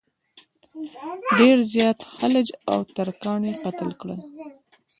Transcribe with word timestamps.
ډېر 1.37 1.57
زیات 1.73 1.97
خلج 2.15 2.47
او 2.71 2.79
ترکان 2.95 3.41
یې 3.47 3.53
قتل 3.63 3.89
کړل. 4.01 4.19